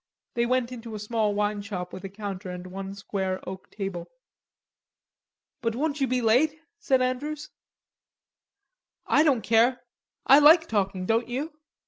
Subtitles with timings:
[0.33, 4.07] They went into a small wine shop with a counter and one square oak table.
[5.61, 7.51] "But won't you be late?" said Andrews.
[9.05, 9.81] "I don't care.
[10.25, 11.53] I like talking, don't you?"